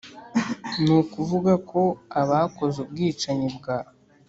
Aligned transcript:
ni 0.83 0.91
ukuvuga 0.99 1.53
ko 1.69 1.81
abakoze 2.21 2.77
ubwicanyi 2.83 3.47
bwa 3.57 3.77